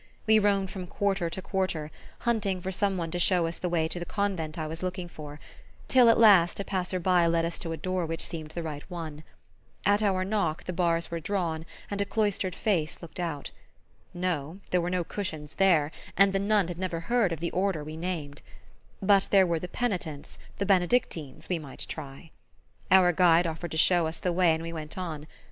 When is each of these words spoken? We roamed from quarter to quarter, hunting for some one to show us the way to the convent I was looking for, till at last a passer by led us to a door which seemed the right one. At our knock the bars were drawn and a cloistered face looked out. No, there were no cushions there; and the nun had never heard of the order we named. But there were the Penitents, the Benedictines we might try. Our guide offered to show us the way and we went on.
We 0.25 0.39
roamed 0.39 0.71
from 0.71 0.87
quarter 0.87 1.29
to 1.29 1.41
quarter, 1.43 1.91
hunting 2.21 2.59
for 2.59 2.71
some 2.71 2.97
one 2.97 3.11
to 3.11 3.19
show 3.19 3.45
us 3.45 3.59
the 3.59 3.69
way 3.69 3.87
to 3.87 3.99
the 3.99 4.03
convent 4.07 4.57
I 4.57 4.65
was 4.65 4.81
looking 4.81 5.07
for, 5.07 5.39
till 5.87 6.09
at 6.09 6.17
last 6.17 6.59
a 6.59 6.63
passer 6.65 6.99
by 6.99 7.27
led 7.27 7.45
us 7.45 7.59
to 7.59 7.71
a 7.71 7.77
door 7.77 8.07
which 8.07 8.25
seemed 8.25 8.49
the 8.49 8.63
right 8.63 8.81
one. 8.89 9.23
At 9.85 10.01
our 10.01 10.25
knock 10.25 10.63
the 10.63 10.73
bars 10.73 11.11
were 11.11 11.19
drawn 11.19 11.67
and 11.91 12.01
a 12.01 12.05
cloistered 12.05 12.55
face 12.55 13.03
looked 13.03 13.19
out. 13.19 13.51
No, 14.11 14.57
there 14.71 14.81
were 14.81 14.89
no 14.89 15.03
cushions 15.03 15.53
there; 15.59 15.91
and 16.17 16.33
the 16.33 16.39
nun 16.39 16.67
had 16.67 16.79
never 16.79 17.01
heard 17.01 17.31
of 17.31 17.39
the 17.39 17.51
order 17.51 17.83
we 17.83 17.95
named. 17.95 18.41
But 19.03 19.27
there 19.29 19.45
were 19.45 19.59
the 19.59 19.67
Penitents, 19.67 20.39
the 20.57 20.65
Benedictines 20.65 21.47
we 21.47 21.59
might 21.59 21.85
try. 21.87 22.31
Our 22.89 23.11
guide 23.13 23.45
offered 23.45 23.69
to 23.69 23.77
show 23.77 24.07
us 24.07 24.17
the 24.17 24.33
way 24.33 24.51
and 24.55 24.63
we 24.63 24.73
went 24.73 24.97
on. 24.97 25.27